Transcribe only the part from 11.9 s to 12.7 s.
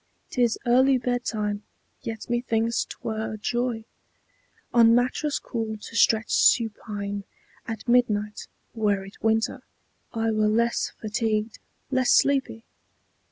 less sleepy.